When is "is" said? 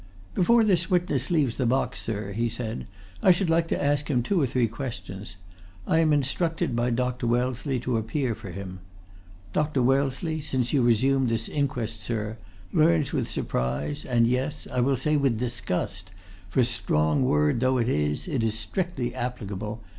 17.87-18.27, 18.41-18.57